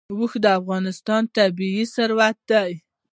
اوښ 0.15 0.31
د 0.43 0.45
افغانستان 0.59 1.21
طبعي 1.35 1.83
ثروت 1.95 2.37
دی. 2.49 2.71